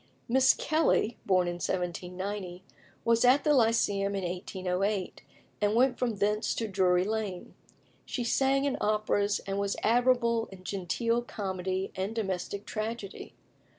Miss 0.27 0.55
Kelly, 0.55 1.19
born 1.27 1.47
in 1.47 1.57
1790, 1.61 2.63
was 3.05 3.23
at 3.23 3.43
the 3.43 3.53
Lyceum 3.53 4.15
in 4.15 4.23
1808, 4.23 5.21
and 5.61 5.75
went 5.75 5.99
from 5.99 6.15
thence 6.15 6.55
to 6.55 6.67
Drury 6.67 7.03
Lane. 7.03 7.53
She 8.03 8.23
sang 8.23 8.65
in 8.65 8.77
operas, 8.81 9.41
and 9.45 9.59
was 9.59 9.77
admirable 9.83 10.47
in 10.51 10.63
genteel 10.63 11.21
comedy 11.21 11.91
and 11.95 12.15
domestic 12.15 12.65
tragedy. 12.65 13.35